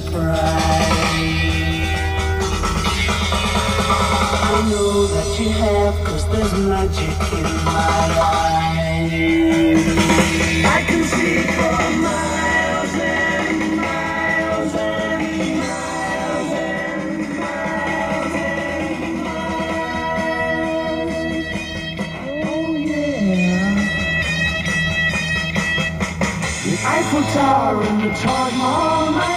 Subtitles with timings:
[0.00, 0.38] surprise.
[4.42, 9.12] I know that you have, cause there's magic in my eyes.
[10.66, 20.34] I can see for miles and miles and miles and miles and miles.
[22.44, 23.74] Oh yeah.
[26.64, 29.33] The Eiffel Tower and the Taj Mahal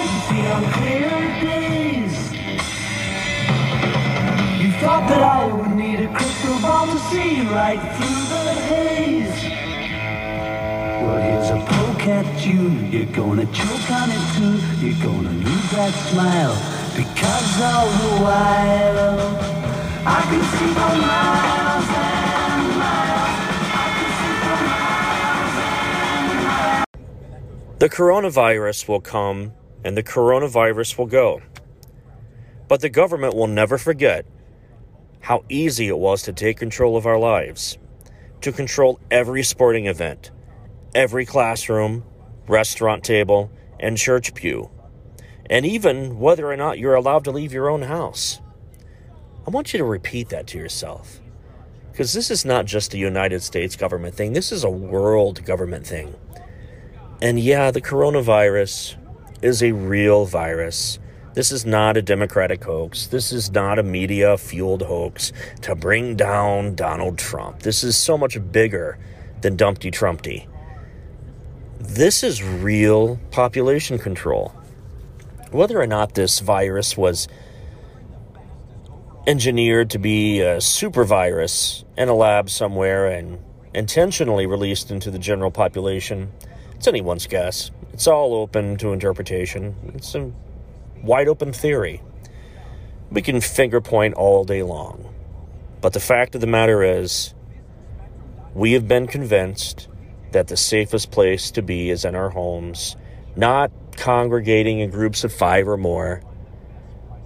[5.07, 9.39] That I would need a crystal ball to see right through the haze.
[11.01, 12.69] Well, here's a poke at you.
[12.91, 14.85] You're gonna choke on it too.
[14.85, 15.37] You're gonna
[15.77, 16.55] that smile
[16.95, 19.19] because all the while
[20.07, 21.47] I can see miles.
[27.79, 29.53] The coronavirus will come
[29.83, 31.41] and the coronavirus will go.
[32.67, 34.25] But the government will never forget
[35.21, 37.77] how easy it was to take control of our lives,
[38.41, 40.31] to control every sporting event,
[40.95, 42.03] every classroom,
[42.47, 44.69] restaurant table, and church pew,
[45.49, 48.39] and even whether or not you're allowed to leave your own house.
[49.45, 51.19] I want you to repeat that to yourself.
[51.91, 55.87] Because this is not just a United States government thing, this is a world government
[55.87, 56.13] thing.
[57.21, 58.95] And yeah, the coronavirus
[59.41, 60.99] is a real virus.
[61.37, 63.05] This is not a Democratic hoax.
[63.05, 67.59] This is not a media fueled hoax to bring down Donald Trump.
[67.59, 68.97] This is so much bigger
[69.41, 70.47] than Dumpty Trumpty.
[71.79, 74.51] This is real population control.
[75.51, 77.27] Whether or not this virus was
[79.27, 83.37] engineered to be a super virus in a lab somewhere and
[83.75, 86.31] intentionally released into the general population,
[86.73, 87.69] it's anyone's guess.
[87.93, 89.75] It's all open to interpretation.
[89.93, 90.31] It's a
[91.01, 92.01] wide open theory.
[93.09, 95.13] We can finger point all day long.
[95.81, 97.33] But the fact of the matter is,
[98.53, 99.87] we have been convinced
[100.31, 102.95] that the safest place to be is in our homes,
[103.35, 106.21] not congregating in groups of five or more,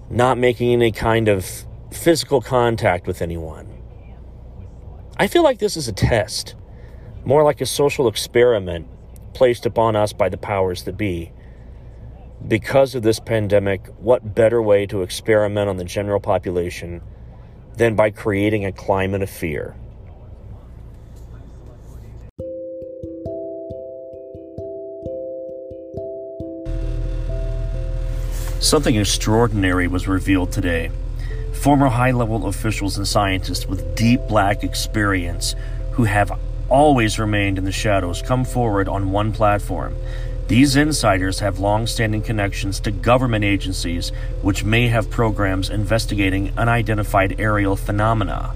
[0.09, 3.67] not making any kind of physical contact with anyone.
[5.17, 6.55] I feel like this is a test,
[7.25, 8.87] more like a social experiment
[9.33, 11.31] placed upon us by the powers that be.
[12.47, 17.01] Because of this pandemic, what better way to experiment on the general population
[17.77, 19.75] than by creating a climate of fear?
[28.59, 30.91] Something extraordinary was revealed today.
[31.53, 35.55] Former high level officials and scientists with deep black experience
[35.91, 36.31] who have
[36.69, 39.95] always remained in the shadows come forward on one platform.
[40.51, 44.09] These insiders have long standing connections to government agencies
[44.41, 48.53] which may have programs investigating unidentified aerial phenomena.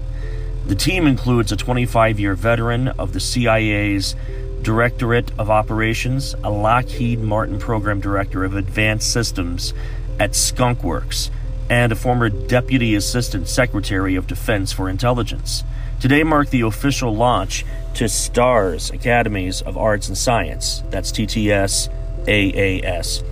[0.66, 4.14] The team includes a 25 year veteran of the CIA's
[4.60, 9.72] Directorate of Operations, a Lockheed Martin Program Director of Advanced Systems
[10.20, 11.30] at Skunkworks,
[11.70, 15.64] and a former Deputy Assistant Secretary of Defense for Intelligence.
[15.98, 17.64] Today marked the official launch
[17.94, 21.88] to STARS Academies of Arts and Science, that's TTS
[22.26, 23.24] AAS,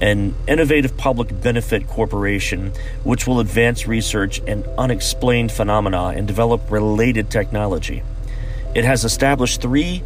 [0.00, 2.72] an innovative public benefit corporation
[3.04, 8.02] which will advance research in unexplained phenomena and develop related technology.
[8.74, 10.02] It has established three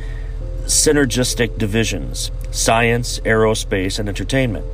[0.65, 4.67] synergistic divisions science, aerospace, and entertainment.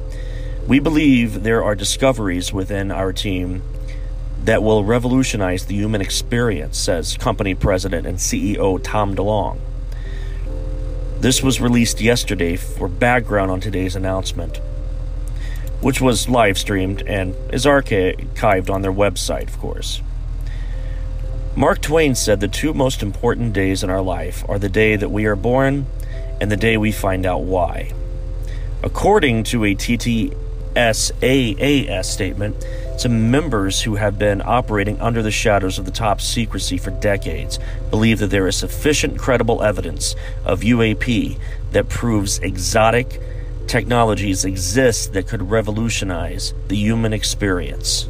[0.67, 3.63] We believe there are discoveries within our team
[4.45, 9.59] that will revolutionize the human experience, says company president and CEO Tom DeLonge.
[11.21, 14.61] This was released yesterday for background on today's announcement,
[15.81, 20.01] which was live streamed and is archived on their website, of course.
[21.57, 25.11] Mark Twain said the two most important days in our life are the day that
[25.11, 25.87] we are born
[26.41, 27.93] and the day we find out why.
[28.85, 30.35] According to a TTSAAS
[32.05, 32.65] statement,
[33.01, 37.59] some members who have been operating under the shadows of the top secrecy for decades
[37.91, 41.39] believe that there is sufficient credible evidence of UAP
[41.73, 43.21] that proves exotic
[43.69, 48.09] technologies exist that could revolutionize the human experience.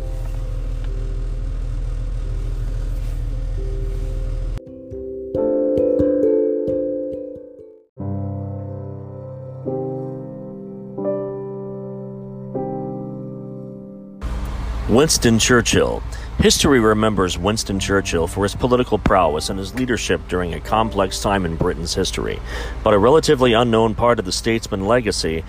[14.89, 16.03] Winston Churchill.
[16.39, 21.45] History remembers Winston Churchill for his political prowess and his leadership during a complex time
[21.45, 22.41] in Britain's history.
[22.83, 25.45] But a relatively unknown part of the statesman legacy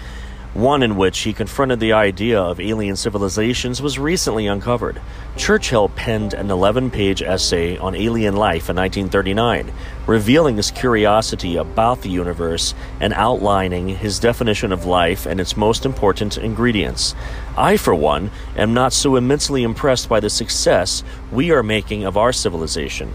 [0.55, 4.99] One in which he confronted the idea of alien civilizations was recently uncovered.
[5.37, 9.71] Churchill penned an 11 page essay on alien life in 1939,
[10.07, 15.85] revealing his curiosity about the universe and outlining his definition of life and its most
[15.85, 17.13] important ingredients.
[17.55, 22.17] I, for one, am not so immensely impressed by the success we are making of
[22.17, 23.13] our civilization.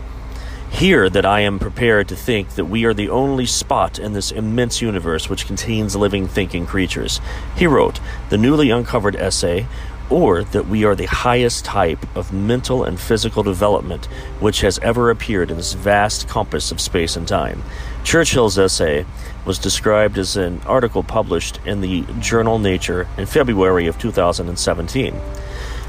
[0.74, 4.32] Here, that I am prepared to think that we are the only spot in this
[4.32, 7.20] immense universe which contains living, thinking creatures.
[7.54, 9.68] He wrote the newly uncovered essay,
[10.10, 14.06] or that we are the highest type of mental and physical development
[14.40, 17.62] which has ever appeared in this vast compass of space and time.
[18.02, 19.06] Churchill's essay
[19.46, 25.14] was described as an article published in the journal Nature in February of 2017.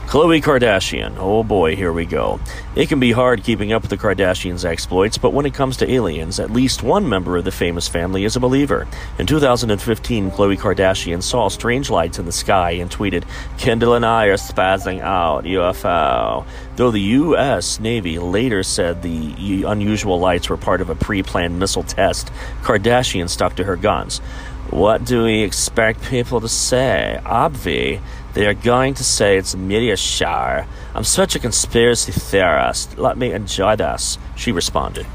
[0.08, 1.16] Khloe Kardashian.
[1.18, 2.40] Oh boy, here we go.
[2.76, 5.92] It can be hard keeping up with the Kardashians' exploits, but when it comes to
[5.92, 8.88] aliens, at least one member of the famous family is a believer.
[9.18, 13.24] In 2015, Khloe Kardashian saw strange lights in the sky and tweeted,
[13.58, 16.46] Kendall and I are spazzing out, UFO.
[16.76, 17.80] Though the U.S.
[17.80, 22.32] Navy later said the unusual lights were part of a pre planned missile test,
[22.62, 24.22] Kardashian stuck to her guns.
[24.70, 27.20] What do we expect people to say?
[27.24, 28.02] Obvi.
[28.36, 30.68] They are going to say it's a meteor shower.
[30.94, 32.98] I'm such a conspiracy theorist.
[32.98, 35.08] Let me enjoy this, she responded.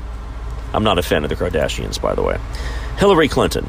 [0.73, 2.39] I'm not a fan of the Kardashians, by the way.
[2.97, 3.67] Hillary Clinton.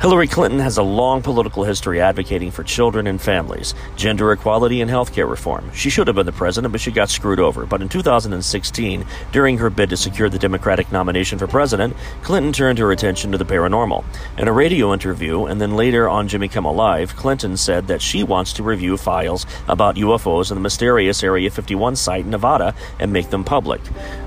[0.00, 4.88] Hillary Clinton has a long political history advocating for children and families, gender equality, and
[4.88, 5.72] health care reform.
[5.74, 7.66] She should have been the president, but she got screwed over.
[7.66, 12.78] But in 2016, during her bid to secure the Democratic nomination for president, Clinton turned
[12.78, 14.04] her attention to the paranormal.
[14.38, 18.22] In a radio interview, and then later on Jimmy Kimmel Live, Clinton said that she
[18.22, 23.12] wants to review files about UFOs in the mysterious Area 51 site in Nevada and
[23.12, 23.80] make them public.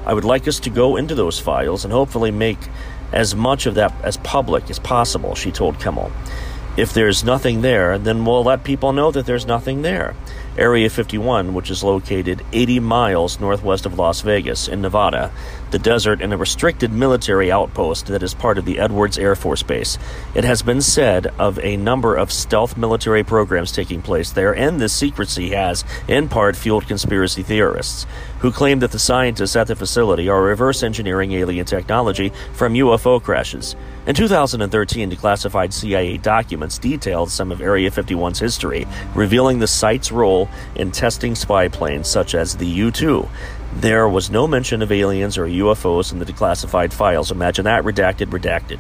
[0.05, 2.59] I would like us to go into those files and hopefully make
[3.11, 6.11] as much of that as public as possible, she told Kimmel.
[6.77, 10.15] If there's nothing there, then we'll let people know that there's nothing there.
[10.57, 15.31] Area 51, which is located 80 miles northwest of Las Vegas in Nevada,
[15.71, 19.63] the desert, and a restricted military outpost that is part of the Edwards Air Force
[19.63, 19.97] Base.
[20.35, 24.79] It has been said of a number of stealth military programs taking place there, and
[24.79, 28.05] this secrecy has, in part, fueled conspiracy theorists
[28.39, 33.21] who claim that the scientists at the facility are reverse engineering alien technology from UFO
[33.21, 33.75] crashes.
[34.07, 40.49] In 2013, declassified CIA documents detailed some of Area 51's history, revealing the site's role
[40.75, 43.27] in testing spy planes such as the U 2.
[43.73, 47.31] There was no mention of aliens or UFOs in the declassified files.
[47.31, 48.79] Imagine that redacted, redacted.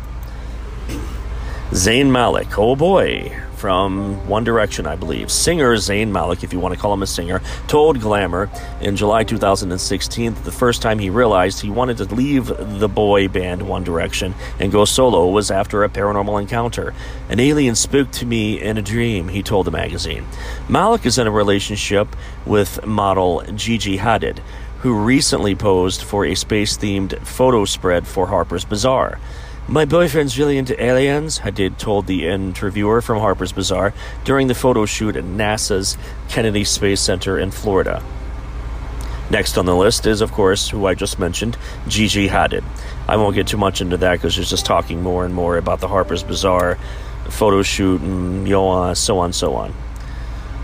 [1.71, 5.31] Zayn Malik, oh boy, from One Direction, I believe.
[5.31, 8.49] Singer Zayn Malik, if you want to call him a singer, told Glamour
[8.81, 13.27] in July 2016 that the first time he realized he wanted to leave the boy
[13.27, 16.93] band One Direction and go solo was after a paranormal encounter.
[17.29, 20.25] An alien spoke to me in a dream, he told the magazine.
[20.67, 22.15] Malik is in a relationship
[22.45, 24.39] with model Gigi Hadid,
[24.81, 29.19] who recently posed for a space themed photo spread for Harper's Bazaar.
[29.67, 33.93] My boyfriend's really into aliens, Hadid told the interviewer from Harper's Bazaar
[34.23, 35.97] during the photo shoot at NASA's
[36.29, 38.03] Kennedy Space Center in Florida.
[39.29, 41.57] Next on the list is, of course, who I just mentioned,
[41.87, 42.63] Gigi Hadid.
[43.07, 45.79] I won't get too much into that because she's just talking more and more about
[45.79, 46.77] the Harper's Bazaar
[47.29, 49.73] photo shoot and you know, uh, so on, so on.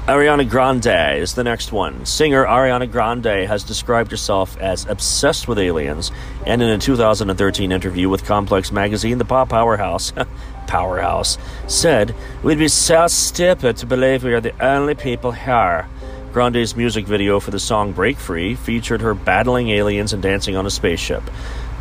[0.08, 2.06] Ariana Grande is the next one.
[2.06, 6.14] Singer Ariana Grande has described herself as obsessed with aliens,
[6.46, 10.14] and in a 2013 interview with Complex Magazine, the pop powerhouse,
[10.68, 11.38] powerhouse,
[11.68, 15.90] said, We'd be so stupid to believe we are the only people here.
[16.32, 20.66] Grande's music video for the song Break Free featured her battling aliens and dancing on
[20.66, 21.24] a spaceship.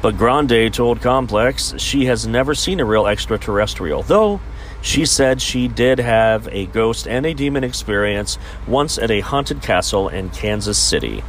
[0.02, 4.40] But Grande told Complex she has never seen a real extraterrestrial, though
[4.86, 8.38] she said she did have a ghost and a demon experience
[8.68, 11.24] once at a haunted castle in Kansas City.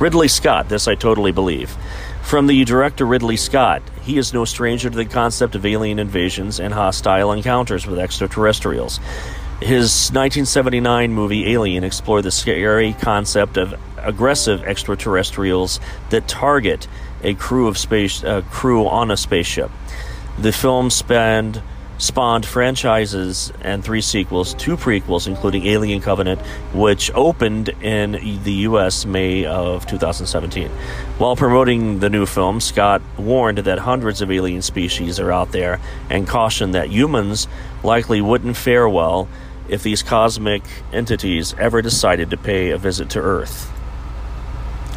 [0.00, 1.76] Ridley Scott, this I totally believe.
[2.22, 6.58] From the director Ridley Scott, he is no stranger to the concept of alien invasions
[6.58, 8.98] and hostile encounters with extraterrestrials.
[9.60, 16.88] His 1979 movie Alien explored the scary concept of aggressive extraterrestrials that target
[17.22, 19.70] a crew of space uh, crew on a spaceship.
[20.38, 21.60] The film spanned
[21.98, 26.40] spawned franchises and three sequels, two prequels, including Alien Covenant,
[26.72, 29.04] which opened in the U.S.
[29.04, 30.70] May of 2017.
[31.18, 35.80] While promoting the new film, Scott warned that hundreds of alien species are out there
[36.08, 37.48] and cautioned that humans
[37.82, 39.28] likely wouldn't fare well
[39.68, 40.62] if these cosmic
[40.92, 43.70] entities ever decided to pay a visit to Earth.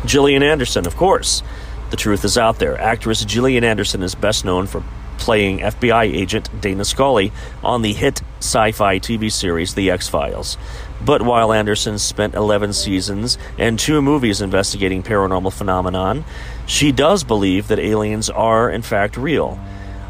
[0.05, 1.43] Gillian Anderson, of course.
[1.89, 2.79] The truth is out there.
[2.79, 4.81] Actress Gillian Anderson is best known for
[5.21, 7.31] playing FBI agent Dana Scully
[7.63, 10.57] on the hit sci fi TV series The X Files.
[10.99, 16.25] But while Anderson spent 11 seasons and two movies investigating paranormal phenomenon,
[16.65, 19.59] she does believe that aliens are, in fact, real.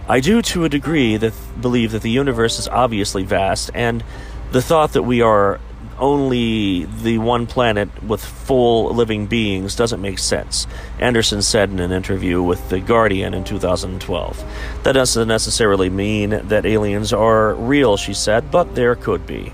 [0.07, 4.03] I do, to a degree, that believe that the universe is obviously vast, and
[4.51, 5.59] the thought that we are
[6.01, 10.67] only the one planet with full living beings doesn't make sense,
[10.99, 14.43] Anderson said in an interview with The Guardian in 2012.
[14.83, 19.53] That doesn't necessarily mean that aliens are real, she said, but there could be.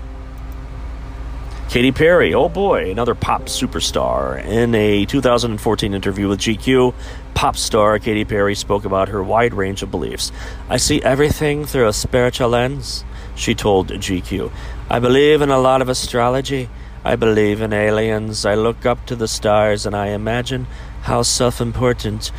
[1.68, 4.42] Katy Perry, oh boy, another pop superstar.
[4.42, 6.94] In a 2014 interview with GQ,
[7.34, 10.32] pop star Katy Perry spoke about her wide range of beliefs.
[10.70, 13.04] I see everything through a spiritual lens,
[13.38, 14.50] she told GQ.
[14.90, 16.68] I believe in a lot of astrology.
[17.04, 18.44] I believe in aliens.
[18.44, 20.66] I look up to the stars and I imagine
[21.02, 22.32] how self important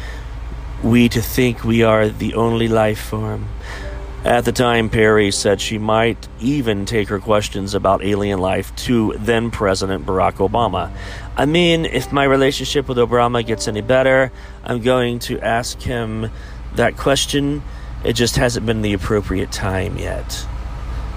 [0.84, 3.48] we to think we are the only life form.
[4.26, 9.14] At the time, Perry said she might even take her questions about alien life to
[9.18, 10.92] then President Barack Obama.
[11.38, 14.34] I mean, if my relationship with Obama gets any better,
[14.66, 16.30] I'm going to ask him
[16.76, 17.64] that question.
[18.04, 20.46] It just hasn't been the appropriate time yet.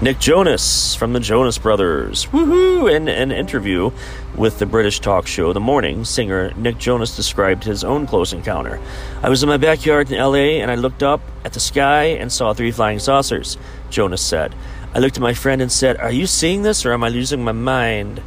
[0.01, 2.25] Nick Jonas from the Jonas Brothers.
[2.25, 2.93] Woohoo!
[2.93, 3.91] In an interview
[4.35, 8.81] with the British talk show The Morning, singer Nick Jonas described his own close encounter.
[9.21, 12.29] I was in my backyard in LA and I looked up at the sky and
[12.31, 13.57] saw three flying saucers,
[13.89, 14.53] Jonas said.
[14.93, 17.43] I looked at my friend and said, Are you seeing this or am I losing
[17.43, 18.21] my mind?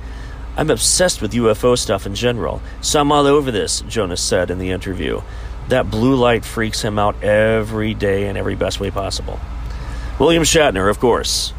[0.56, 4.58] I'm obsessed with UFO stuff in general, so I'm all over this, Jonas said in
[4.58, 5.20] the interview.
[5.68, 9.38] That blue light freaks him out every day in every best way possible.
[10.18, 11.52] William Shatner, of course.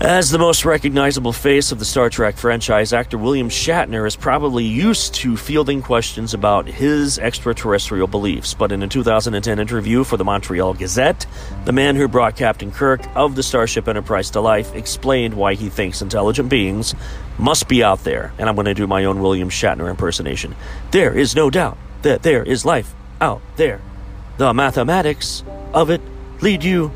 [0.00, 4.64] As the most recognizable face of the Star Trek franchise, actor William Shatner is probably
[4.64, 8.54] used to fielding questions about his extraterrestrial beliefs.
[8.54, 11.26] But in a 2010 interview for the Montreal Gazette,
[11.66, 15.68] the man who brought Captain Kirk of the Starship Enterprise to life explained why he
[15.68, 16.94] thinks intelligent beings
[17.36, 18.32] must be out there.
[18.38, 20.56] And I'm going to do my own William Shatner impersonation.
[20.92, 23.82] There is no doubt that there is life out there.
[24.38, 26.00] The mathematics of it
[26.40, 26.90] lead you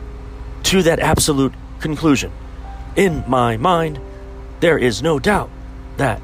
[0.62, 2.32] to that absolute conclusion.
[2.96, 3.98] In my mind,
[4.60, 5.50] there is no doubt
[5.96, 6.22] that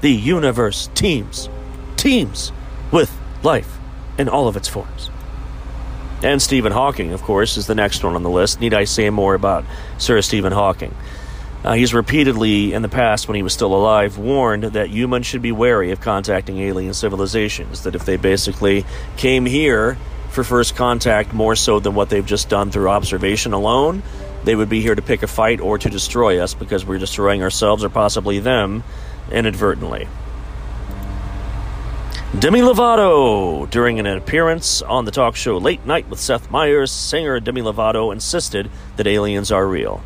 [0.00, 1.48] the universe teems,
[1.96, 2.52] teems
[2.92, 3.78] with life
[4.18, 5.10] in all of its forms.
[6.22, 8.60] And Stephen Hawking, of course, is the next one on the list.
[8.60, 9.64] Need I say more about
[9.96, 10.94] Sir Stephen Hawking?
[11.64, 15.42] Uh, he's repeatedly, in the past, when he was still alive, warned that humans should
[15.42, 17.84] be wary of contacting alien civilizations.
[17.84, 18.84] That if they basically
[19.16, 19.96] came here
[20.28, 24.02] for first contact more so than what they've just done through observation alone,
[24.44, 27.42] they would be here to pick a fight or to destroy us because we're destroying
[27.42, 28.82] ourselves or possibly them
[29.30, 30.08] inadvertently.
[32.38, 37.40] Demi Lovato, during an appearance on the talk show Late Night with Seth Meyers, singer
[37.40, 40.00] Demi Lovato insisted that aliens are real.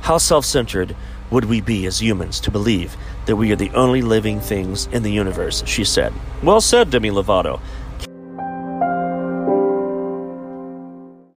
[0.00, 0.96] How self centered
[1.30, 2.96] would we be as humans to believe
[3.26, 6.12] that we are the only living things in the universe, she said.
[6.42, 7.60] Well said, Demi Lovato.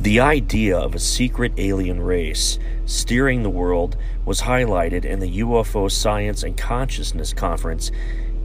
[0.00, 5.88] The idea of a secret alien race steering the world was highlighted in the UFO
[5.88, 7.92] Science and Consciousness Conference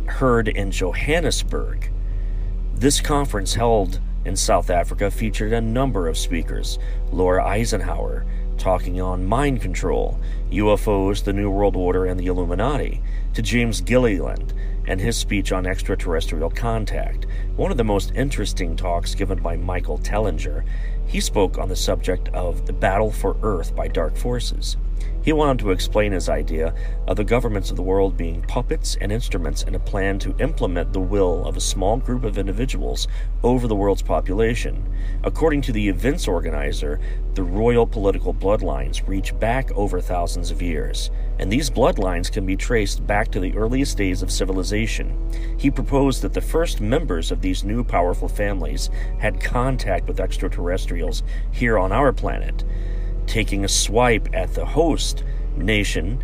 [0.07, 1.91] heard in Johannesburg.
[2.73, 6.79] This conference, held in South Africa, featured a number of speakers.
[7.11, 8.25] Laura Eisenhower
[8.57, 10.19] talking on mind control,
[10.51, 13.01] UFOs, the New World Order, and the Illuminati,
[13.33, 14.53] to James Gilliland
[14.87, 19.99] and his speech on extraterrestrial contact, one of the most interesting talks given by Michael
[19.99, 20.63] Tellinger.
[21.05, 24.77] He spoke on the subject of the battle for Earth by dark forces.
[25.27, 26.73] He went on to explain his idea
[27.05, 30.93] of the governments of the world being puppets and instruments in a plan to implement
[30.93, 33.09] the will of a small group of individuals
[33.43, 34.89] over the world's population.
[35.25, 37.01] According to the event's organizer,
[37.33, 42.55] the royal political bloodlines reach back over thousands of years, and these bloodlines can be
[42.55, 45.29] traced back to the earliest days of civilization.
[45.59, 48.89] He proposed that the first members of these new powerful families
[49.19, 52.63] had contact with extraterrestrials here on our planet
[53.27, 55.23] taking a swipe at the host
[55.55, 56.23] nation,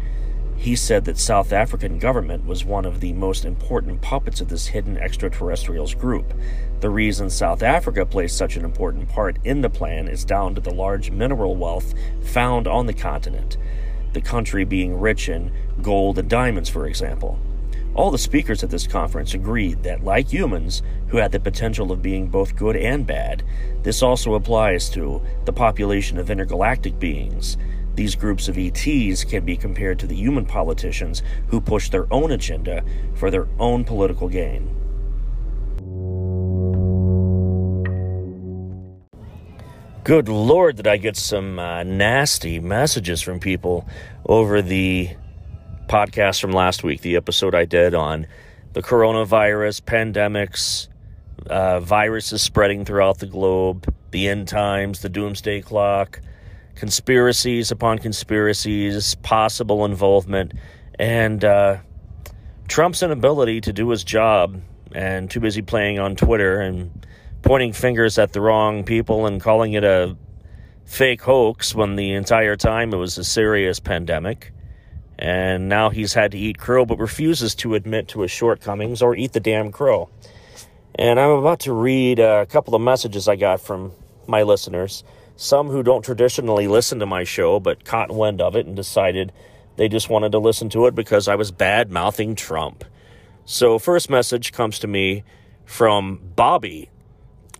[0.55, 4.67] he said that South African government was one of the most important puppets of this
[4.67, 6.33] hidden extraterrestrials group.
[6.79, 10.61] The reason South Africa plays such an important part in the plan is down to
[10.61, 13.57] the large mineral wealth found on the continent,
[14.13, 17.39] the country being rich in gold and diamonds, for example.
[17.95, 22.01] All the speakers at this conference agreed that, like humans, who had the potential of
[22.01, 23.43] being both good and bad,
[23.83, 27.55] this also applies to the population of intergalactic beings.
[27.93, 32.31] These groups of ETs can be compared to the human politicians who push their own
[32.31, 32.83] agenda
[33.13, 34.75] for their own political gain.
[40.03, 43.87] Good lord, did I get some uh, nasty messages from people
[44.25, 45.11] over the
[45.87, 48.27] podcast from last week, the episode I did on
[48.73, 50.87] the coronavirus, pandemics,
[51.47, 56.21] uh, viruses spreading throughout the globe, the end times, the doomsday clock,
[56.75, 60.53] conspiracies upon conspiracies, possible involvement,
[60.97, 61.77] and uh,
[62.67, 64.61] Trump's inability to do his job
[64.93, 67.05] and too busy playing on Twitter and
[67.41, 70.15] pointing fingers at the wrong people and calling it a
[70.85, 74.52] fake hoax when the entire time it was a serious pandemic
[75.23, 79.15] and now he's had to eat crow but refuses to admit to his shortcomings or
[79.15, 80.09] eat the damn crow.
[80.95, 83.93] And I'm about to read uh, a couple of messages I got from
[84.27, 85.05] my listeners,
[85.37, 89.31] some who don't traditionally listen to my show but caught wind of it and decided
[89.77, 92.83] they just wanted to listen to it because I was bad mouthing Trump.
[93.45, 95.23] So, first message comes to me
[95.63, 96.89] from Bobby,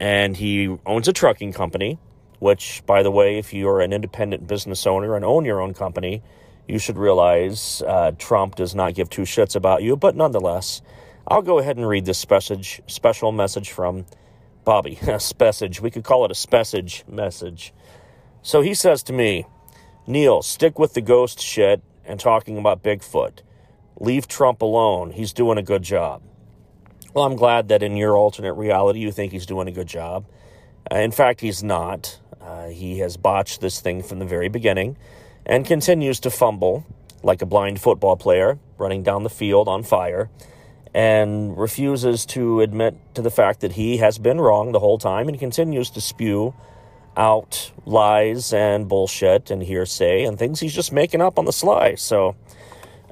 [0.01, 1.97] and he owns a trucking company.
[2.39, 6.21] Which, by the way, if you're an independent business owner and own your own company,
[6.67, 10.81] you should realize uh, Trump does not give two shits about you, but nonetheless,
[11.27, 14.05] I'll go ahead and read this message, special message from
[14.63, 14.97] Bobby.
[15.03, 15.81] A spessage.
[15.81, 17.73] We could call it a spessage message.
[18.41, 19.45] So he says to me,
[20.07, 23.39] Neil, stick with the ghost shit and talking about Bigfoot.
[23.99, 25.11] Leave Trump alone.
[25.11, 26.21] He's doing a good job.
[27.13, 30.25] Well, I'm glad that in your alternate reality you think he's doing a good job.
[30.91, 32.19] Uh, in fact, he's not.
[32.41, 34.97] Uh, he has botched this thing from the very beginning
[35.45, 36.85] and continues to fumble
[37.21, 40.29] like a blind football player running down the field on fire
[40.93, 45.27] and refuses to admit to the fact that he has been wrong the whole time
[45.27, 46.53] and continues to spew
[47.15, 51.95] out lies and bullshit and hearsay and things he's just making up on the sly.
[51.95, 52.35] So,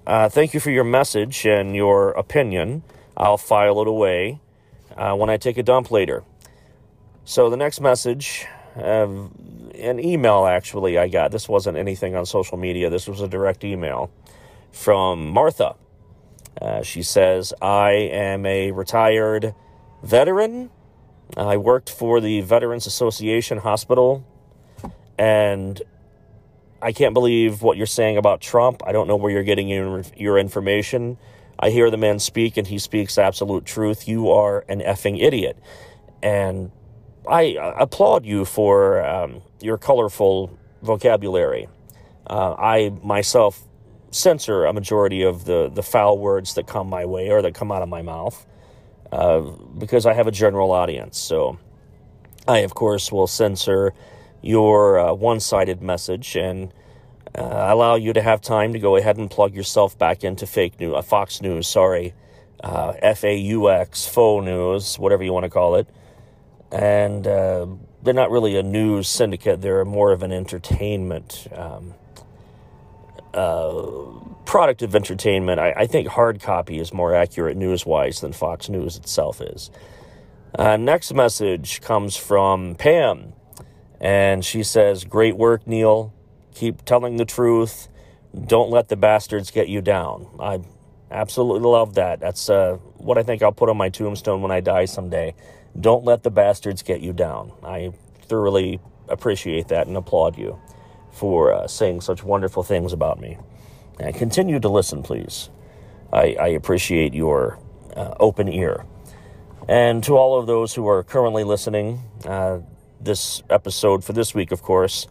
[0.06, 2.84] uh, thank you for your message and your opinion.
[3.16, 4.40] I'll file it away
[4.98, 6.24] uh, when I take a dump later.
[7.24, 9.08] So, the next message uh,
[9.76, 11.32] an email actually I got.
[11.32, 12.90] This wasn't anything on social media.
[12.90, 14.12] This was a direct email
[14.72, 15.76] from Martha.
[16.62, 19.56] Uh, she says, I am a retired
[20.04, 20.70] veteran.
[21.38, 24.26] I worked for the Veterans Association Hospital,
[25.18, 25.82] and
[26.82, 28.82] I can't believe what you're saying about Trump.
[28.86, 31.18] I don't know where you're getting your, your information.
[31.58, 34.08] I hear the man speak, and he speaks absolute truth.
[34.08, 35.58] You are an effing idiot.
[36.22, 36.72] And
[37.28, 41.68] I applaud you for um, your colorful vocabulary.
[42.28, 43.64] Uh, I myself
[44.12, 47.72] censor a majority of the, the foul words that come my way or that come
[47.72, 48.46] out of my mouth
[49.12, 51.18] uh, because I have a general audience.
[51.18, 51.58] So
[52.48, 53.94] I, of course, will censor
[54.42, 56.74] your uh, one sided message and
[57.36, 60.80] uh, allow you to have time to go ahead and plug yourself back into fake
[60.80, 62.14] news, uh, Fox News, sorry,
[62.64, 65.88] uh, FAUX, faux news, whatever you want to call it.
[66.72, 67.68] And uh,
[68.02, 71.94] they're not really a news syndicate, they're more of an entertainment um,
[73.34, 73.84] uh,
[74.46, 75.60] product of entertainment.
[75.60, 79.72] I, I, think hard copy is more accurate news wise than Fox News itself is.
[80.54, 83.34] Uh, next message comes from Pam,
[84.02, 86.14] and she says, Great work, Neil.
[86.54, 87.88] Keep telling the truth.
[88.48, 90.28] Don't let the bastards get you down.
[90.40, 90.60] I
[91.10, 92.20] absolutely love that.
[92.20, 95.36] That's uh, what I think I'll put on my tombstone when I die someday.
[95.80, 97.54] Don't let the bastards get you down.
[97.64, 100.60] I thoroughly appreciate that and applaud you
[101.12, 103.38] for uh, saying such wonderful things about me.
[104.00, 105.50] And continue to listen, please.
[106.12, 107.60] I, I appreciate your
[107.96, 108.86] uh, open ear.
[109.68, 112.60] And to all of those who are currently listening, uh,
[113.00, 115.08] this episode for this week, of course,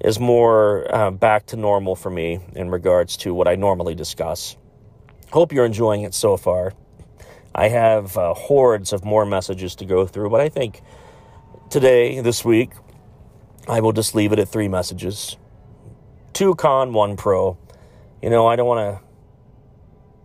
[0.00, 4.56] is more uh, back to normal for me in regards to what I normally discuss.
[5.30, 6.72] Hope you're enjoying it so far.
[7.54, 10.82] I have uh, hordes of more messages to go through, but I think
[11.70, 12.70] today, this week,
[13.68, 15.36] I will just leave it at three messages
[16.32, 17.58] two con, one pro.
[18.22, 19.04] You know, I don't want to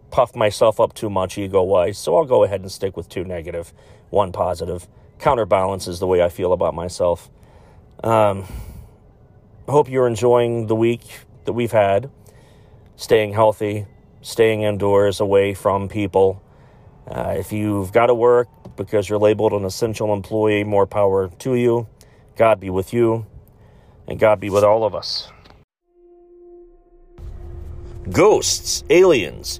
[0.09, 3.23] puff myself up too much ego wise, so I'll go ahead and stick with two
[3.23, 3.73] negative,
[4.09, 4.87] one positive.
[5.19, 7.29] Counterbalance is the way I feel about myself.
[8.03, 8.45] Um,
[9.67, 11.01] hope you're enjoying the week
[11.45, 12.09] that we've had,
[12.95, 13.85] staying healthy,
[14.21, 16.41] staying indoors, away from people.
[17.09, 21.55] Uh, if you've got to work because you're labeled an essential employee, more power to
[21.55, 21.87] you.
[22.35, 23.25] God be with you,
[24.07, 25.31] and God be with all of us.
[28.11, 29.59] Ghosts, aliens,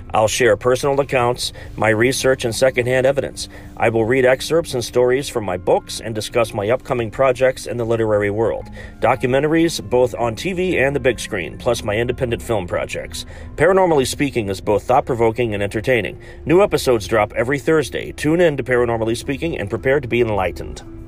[0.13, 3.49] I'll share personal accounts, my research, and secondhand evidence.
[3.77, 7.77] I will read excerpts and stories from my books and discuss my upcoming projects in
[7.77, 8.69] the literary world.
[8.99, 13.25] Documentaries, both on TV and the big screen, plus my independent film projects.
[13.55, 16.21] Paranormally Speaking is both thought provoking and entertaining.
[16.45, 18.11] New episodes drop every Thursday.
[18.11, 21.00] Tune in to Paranormally Speaking and prepare to be enlightened.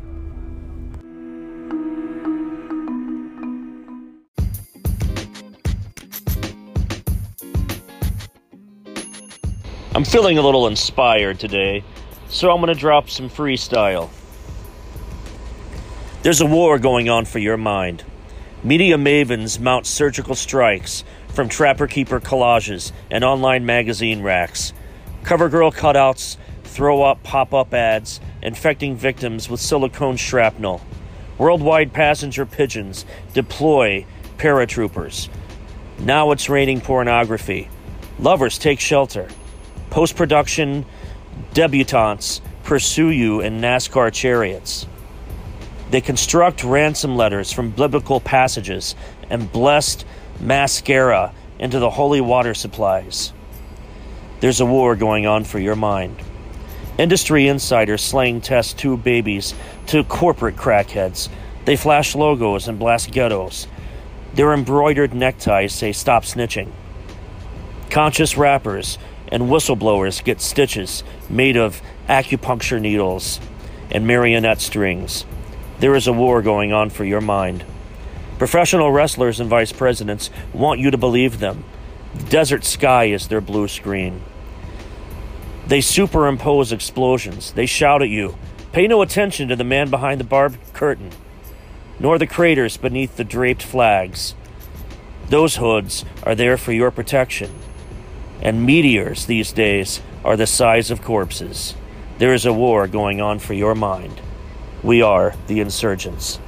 [9.96, 11.84] I'm feeling a little inspired today,
[12.28, 14.10] so I'm going to drop some freestyle.
[16.24, 18.04] There's a war going on for your mind.
[18.64, 24.74] Media mavens mount surgical strikes from trapper keeper collages and online magazine racks.
[25.22, 30.82] Covergirl cutouts throw up pop up ads infecting victims with silicone shrapnel.
[31.38, 34.08] Worldwide passenger pigeons deploy
[34.40, 35.30] paratroopers.
[36.00, 37.70] Now it's raining pornography.
[38.18, 39.28] Lovers take shelter.
[39.94, 40.88] Post production
[41.54, 44.88] debutantes pursue you in NASCAR chariots.
[45.92, 48.96] They construct ransom letters from biblical passages
[49.30, 50.04] and blessed
[50.40, 53.34] mascara into the holy water supplies.
[54.40, 56.18] There's a war going on for your mind.
[56.98, 59.54] Industry insiders slang test two babies
[59.86, 61.30] to corporate crackheads.
[61.66, 63.68] They flash logos and blast ghettos.
[64.34, 66.72] Their embroidered neckties say stop snitching.
[67.92, 68.98] Conscious rappers
[69.34, 73.40] and whistleblowers get stitches made of acupuncture needles
[73.90, 75.26] and marionette strings.
[75.80, 77.66] There is a war going on for your mind.
[78.38, 81.64] Professional wrestlers and vice presidents want you to believe them.
[82.14, 84.22] The desert sky is their blue screen.
[85.66, 87.54] They superimpose explosions.
[87.54, 88.38] They shout at you.
[88.72, 91.10] Pay no attention to the man behind the barbed curtain,
[92.00, 94.36] nor the craters beneath the draped flags.
[95.30, 97.52] Those hoods are there for your protection
[98.42, 101.76] and meteors these days are the size of corpses.
[102.18, 104.22] There is a war going on for your mind.
[104.84, 106.40] We are the insurgents.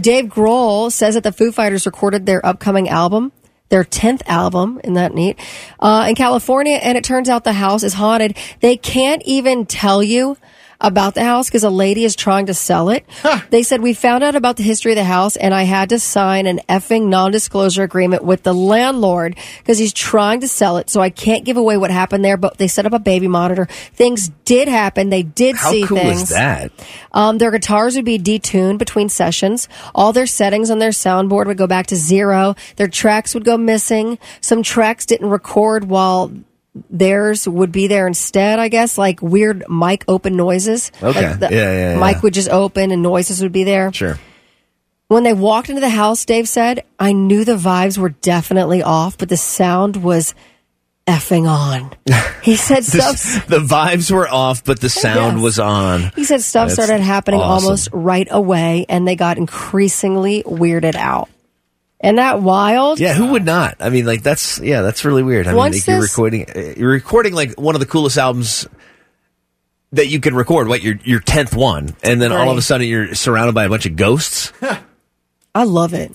[0.00, 3.32] Dave Grohl says that the Foo Fighters recorded their upcoming album,
[3.68, 5.38] their 10th album, isn't that neat,
[5.80, 8.36] uh, in California, and it turns out the house is haunted.
[8.60, 10.36] They can't even tell you
[10.80, 13.04] about the house because a lady is trying to sell it.
[13.22, 13.40] Huh.
[13.50, 15.98] They said, We found out about the history of the house and I had to
[15.98, 20.88] sign an effing non disclosure agreement with the landlord because he's trying to sell it.
[20.88, 23.66] So I can't give away what happened there, but they set up a baby monitor.
[23.94, 25.10] Things did happen.
[25.10, 26.22] They did How see cool things.
[26.22, 26.70] is that?
[27.12, 29.68] Um, their guitars would be detuned between sessions.
[29.94, 32.54] All their settings on their soundboard would go back to zero.
[32.76, 34.18] Their tracks would go missing.
[34.40, 36.30] Some tracks didn't record while
[36.90, 40.90] theirs would be there instead, I guess, like weird mic open noises.
[41.02, 41.28] Okay.
[41.30, 42.00] Like the Yeah, yeah, yeah.
[42.00, 43.92] Mic would just open and noises would be there.
[43.92, 44.18] Sure.
[45.08, 49.16] When they walked into the house, Dave said, I knew the vibes were definitely off,
[49.16, 50.34] but the sound was
[51.06, 51.94] effing on.
[52.42, 53.46] He said stuff.
[53.48, 55.42] the vibes were off, but the sound Yes.
[55.42, 56.12] was on.
[56.16, 57.64] He said stuff That's started happening awesome.
[57.66, 61.28] almost right away, and they got increasingly weirded out.
[62.00, 63.00] And that wild?
[63.00, 63.76] Yeah, who would not?
[63.80, 65.46] I mean, like that's yeah, that's really weird.
[65.46, 68.16] I mean, Once like, you're this- recording, uh, you're recording like one of the coolest
[68.18, 68.68] albums
[69.92, 70.68] that you can record.
[70.68, 72.62] What your your tenth one, and then all of a Right.
[72.62, 74.52] sudden you're surrounded by a bunch of ghosts.
[75.54, 76.12] I love it.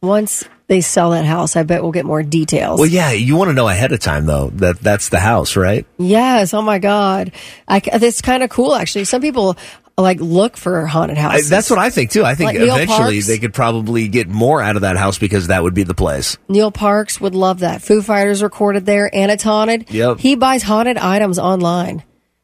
[0.00, 2.78] Once they sell that house, I bet we'll get more details.
[2.78, 5.84] Well, yeah, you want to know ahead of time though that that's the house, right?
[5.98, 6.54] Yes.
[6.54, 7.32] Oh my God.
[7.66, 9.04] I, c- it's kind of cool, actually.
[9.06, 9.56] Some people
[10.02, 12.24] like look for haunted I, that's what I think too.
[12.24, 13.26] I think Like eventually Parks?
[13.26, 16.36] they could probably get more out of that house because that would be the place.
[16.48, 17.82] Neil Parks would love that.
[17.82, 19.90] Foo Fighters recorded there, and it's haunted.
[19.90, 20.18] Yep.
[20.18, 22.02] He buys haunted items online.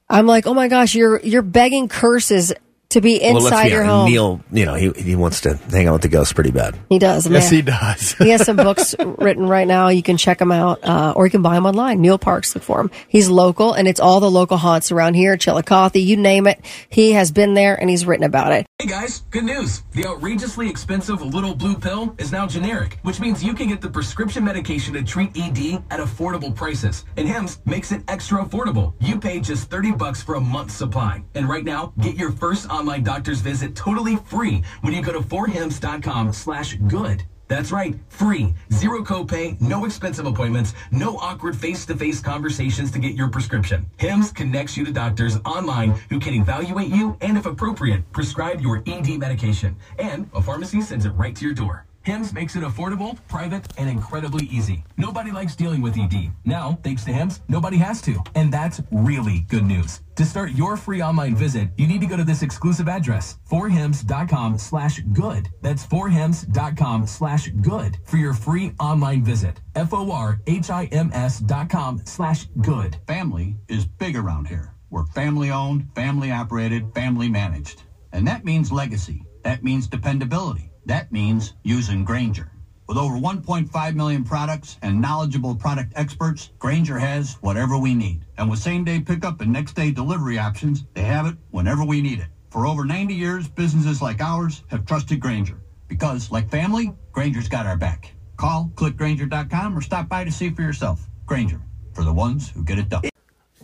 [0.09, 2.53] I'm like, oh my gosh, you're you're begging curses
[2.95, 4.11] to be well, let's inside be your honest, home.
[4.11, 6.77] Neil, you know, he he wants to hang out with the ghosts pretty bad.
[6.89, 7.29] He does.
[7.29, 7.57] Yes, man.
[7.57, 8.13] he does.
[8.15, 9.89] he has some books written right now.
[9.89, 12.01] You can check them out, uh, or you can buy them online.
[12.01, 12.91] Neil Parks, look for him.
[13.09, 15.37] He's local, and it's all the local haunts around here.
[15.37, 16.65] Chillicothe, you name it.
[16.89, 18.67] He has been there, and he's written about it.
[18.81, 19.83] Hey guys, good news.
[19.93, 23.89] The outrageously expensive little blue pill is now generic, which means you can get the
[23.89, 27.05] prescription medication to treat ED at affordable prices.
[27.17, 28.93] And Hims makes it extra affordable.
[29.01, 31.25] You pay just 30 bucks for a month's supply.
[31.35, 35.21] And right now, get your first online doctor's visit totally free when you go to
[35.21, 37.23] forhims.com slash good.
[37.49, 38.55] That's right, free.
[38.73, 43.87] Zero copay, no expensive appointments, no awkward face-to-face conversations to get your prescription.
[43.97, 48.83] Hims connects you to doctors online who can evaluate you and, if appropriate, prescribe your
[48.87, 49.77] ED medication.
[49.99, 51.87] And a pharmacy sends it right to your door.
[52.05, 54.85] Hims makes it affordable, private, and incredibly easy.
[54.99, 56.33] Nobody likes dealing with ED.
[56.45, 58.23] Now, thanks to Hims, nobody has to.
[58.35, 60.03] And that's really good news.
[60.17, 64.59] To start your free online visit, you need to go to this exclusive address, forhims.com
[64.59, 65.49] slash good.
[65.63, 69.61] That's forhims.com slash good for your free online visit.
[69.75, 72.99] F-O-R-H-I-M-S dot com slash good.
[73.07, 74.75] Family is big around here.
[74.91, 77.83] We're family owned, family operated, family managed.
[78.13, 79.25] And that means legacy.
[79.43, 80.71] That means dependability.
[80.87, 82.51] That means using Grainger.
[82.87, 88.27] With over 1.5 million products and knowledgeable product experts, Grainger has whatever we need.
[88.37, 92.03] And with same day pickup and next day delivery options, they have it whenever we
[92.03, 92.27] need it.
[92.51, 95.59] For over 90 years, businesses like ours have trusted Grainger.
[95.89, 98.13] Because, like family, Grainger's got our back.
[98.37, 101.09] Call clickgrainger.com or stop by to see for yourself.
[101.25, 101.61] Grainger,
[101.95, 103.03] for the ones who get it done.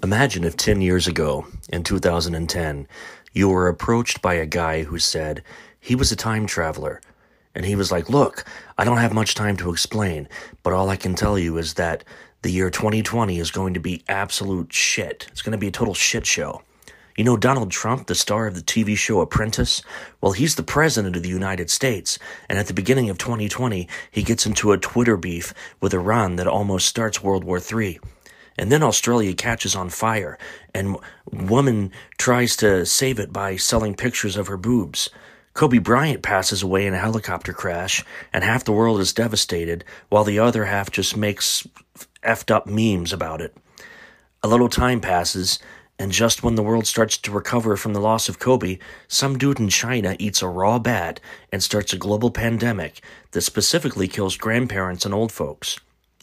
[0.02, 2.88] Imagine if 10 years ago, in 2010,
[3.34, 5.42] you were approached by a guy who said
[5.78, 7.00] he was a time traveler.
[7.54, 8.44] And he was like, Look,
[8.78, 10.28] I don't have much time to explain,
[10.62, 12.04] but all I can tell you is that
[12.42, 15.26] the year 2020 is going to be absolute shit.
[15.30, 16.62] It's going to be a total shit show.
[17.16, 19.82] You know Donald Trump, the star of the TV show Apprentice?
[20.22, 24.22] Well, he's the president of the United States, and at the beginning of 2020, he
[24.22, 28.00] gets into a Twitter beef with Iran that almost starts World War III.
[28.56, 30.38] And then Australia catches on fire,
[30.72, 30.96] and
[31.30, 35.10] woman tries to save it by selling pictures of her boobs.
[35.52, 40.24] Kobe Bryant passes away in a helicopter crash, and half the world is devastated, while
[40.24, 41.66] the other half just makes
[42.22, 43.56] effed up memes about it.
[44.42, 45.58] A little time passes,
[45.98, 49.60] and just when the world starts to recover from the loss of Kobe, some dude
[49.60, 51.20] in China eats a raw bat
[51.52, 55.78] and starts a global pandemic that specifically kills grandparents and old folks.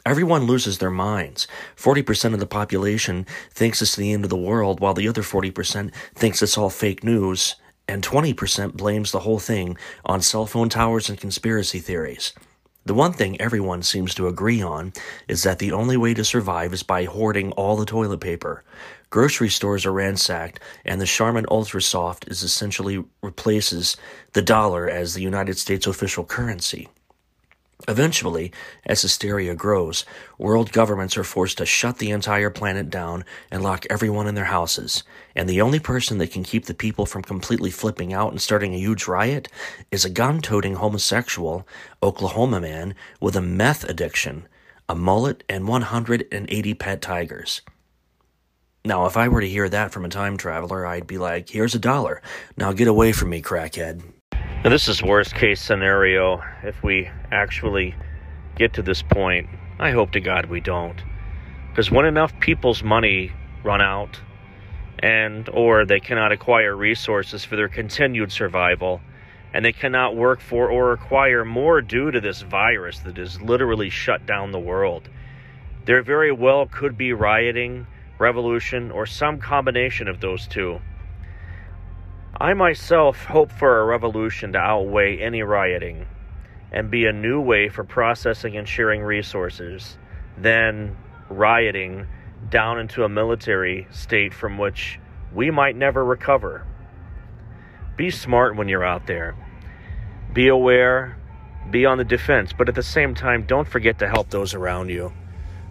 [0.05, 1.47] Everyone loses their minds.
[1.75, 5.93] 40% of the population thinks it's the end of the world, while the other 40%
[6.15, 7.55] thinks it's all fake news,
[7.87, 12.33] and 20% blames the whole thing on cell phone towers and conspiracy theories.
[12.85, 14.93] The one thing everyone seems to agree on
[15.27, 18.63] is that the only way to survive is by hoarding all the toilet paper.
[19.09, 23.97] Grocery stores are ransacked, and the Charmin Ultra Soft is essentially replaces
[24.31, 26.87] the dollar as the United States official currency.
[27.87, 28.51] Eventually,
[28.87, 30.03] as hysteria grows,
[30.39, 34.45] world governments are forced to shut the entire planet down and lock everyone in their
[34.45, 35.03] houses.
[35.35, 38.73] And the only person that can keep the people from completely flipping out and starting
[38.73, 39.47] a huge riot
[39.91, 41.67] is a gun toting homosexual
[42.01, 44.47] Oklahoma man with a meth addiction,
[44.89, 47.61] a mullet, and 180 pet tigers.
[48.83, 51.75] Now, if I were to hear that from a time traveler, I'd be like, here's
[51.75, 52.23] a dollar.
[52.55, 54.01] Now get away from me, crackhead.
[54.63, 57.93] Now, this is worst case scenario if we actually
[58.55, 59.47] get to this point.
[59.79, 60.99] I hope to God we don't.
[61.69, 63.31] Because when enough people's money
[63.63, 64.19] run out
[64.99, 68.99] and or they cannot acquire resources for their continued survival
[69.53, 73.91] and they cannot work for or acquire more due to this virus that has literally
[73.91, 75.07] shut down the world.
[75.85, 77.85] There very well could be rioting,
[78.17, 80.81] revolution, or some combination of those two.
[82.35, 86.05] I myself hope for a revolution to outweigh any rioting
[86.71, 89.97] and be a new way for processing and sharing resources
[90.37, 90.95] than
[91.29, 92.07] rioting
[92.49, 94.99] down into a military state from which
[95.33, 96.65] we might never recover.
[97.95, 99.35] Be smart when you're out there.
[100.33, 101.17] Be aware,
[101.71, 104.89] be on the defense, but at the same time, don't forget to help those around
[104.89, 105.11] you.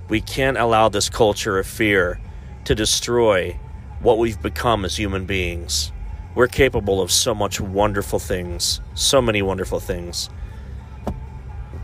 [0.09, 2.21] We can't allow this culture of fear
[2.65, 3.59] to destroy
[4.01, 5.93] what we've become as human beings.
[6.37, 10.29] We're capable of so much wonderful things, so many wonderful things,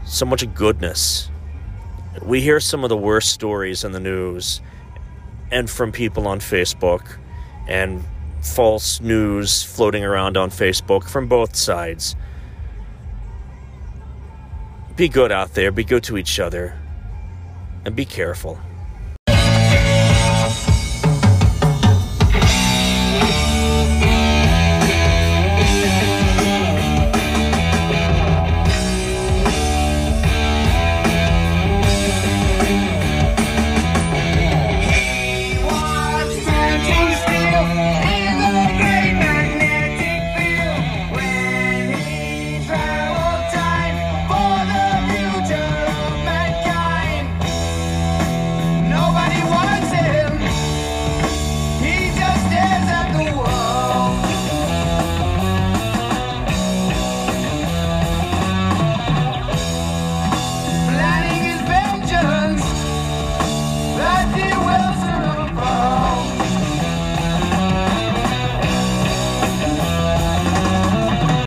[0.05, 1.31] so much goodness.
[2.21, 4.61] We hear some of the worst stories in the news
[5.51, 7.17] and from people on Facebook
[7.67, 8.05] and
[8.43, 12.15] false news floating around on Facebook from both sides.
[14.97, 16.79] Be good out there, be good to each other,
[17.87, 18.61] and be careful.